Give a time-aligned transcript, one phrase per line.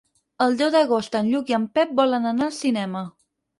[0.45, 3.07] El deu d'agost en Lluc i en Pep volen anar al cinema.